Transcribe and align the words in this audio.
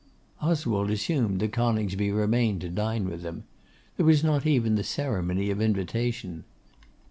Oswald 0.41 0.89
assumed 0.89 1.39
that 1.41 1.51
Coningsby 1.53 2.11
remained 2.11 2.61
to 2.61 2.69
dine 2.69 3.07
with 3.07 3.21
them. 3.21 3.43
There 3.97 4.05
was 4.07 4.23
not 4.23 4.47
even 4.47 4.73
the 4.73 4.83
ceremony 4.83 5.51
of 5.51 5.61
invitation. 5.61 6.43